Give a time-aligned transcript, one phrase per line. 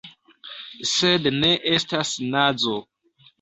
[0.91, 2.75] Sed ne estas nazo.